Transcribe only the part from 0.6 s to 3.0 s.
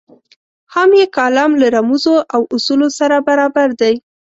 هم یې کالم له رموزو او اصولو